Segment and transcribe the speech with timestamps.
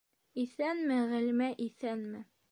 [0.43, 2.23] -Иҫәнме, Ғәлимә, иҫәнме.